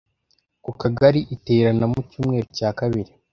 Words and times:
Ku 0.63 0.71
Kagari 0.81 1.19
iterana 1.35 1.85
mu 1.91 1.99
cyumweru 2.09 2.47
cya 2.57 2.69
kabiri, 2.79 3.11